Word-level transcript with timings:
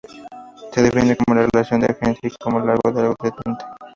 Se 0.73 0.81
define 0.81 1.15
como 1.15 1.37
una 1.39 1.47
relación 1.53 1.79
de 1.79 1.85
agencia 1.91 2.27
y 2.27 2.29
no 2.29 2.35
como 2.39 2.57
algo 2.57 2.81
que 2.91 2.99
uno 3.01 3.15
"tiene". 3.55 3.59